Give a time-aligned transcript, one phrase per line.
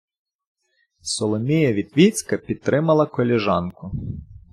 [1.01, 3.91] Соломія Вітвіцька підтримала колежанку.